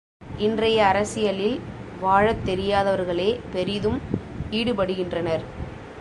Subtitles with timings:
[0.37, 1.59] இன்றைய அரசியலில்
[1.99, 3.99] வாழத் தெரியாதவர்களே பெரிதும்
[4.51, 5.43] ஈடுபடுகின்றனர்.